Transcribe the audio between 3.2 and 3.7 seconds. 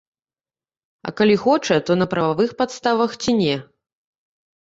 ці не.